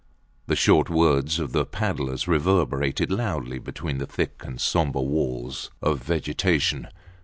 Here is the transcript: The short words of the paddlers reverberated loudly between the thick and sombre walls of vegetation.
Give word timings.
The 0.47 0.55
short 0.55 0.89
words 0.89 1.37
of 1.37 1.51
the 1.51 1.63
paddlers 1.63 2.27
reverberated 2.27 3.11
loudly 3.11 3.59
between 3.59 3.99
the 3.99 4.07
thick 4.07 4.41
and 4.43 4.59
sombre 4.59 4.99
walls 4.99 5.69
of 5.79 6.01
vegetation. 6.01 6.87